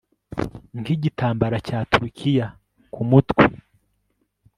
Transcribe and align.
Nkigitambara 0.79 1.57
cya 1.67 1.79
Turukiya 1.91 2.47
kumutwe 2.93 3.43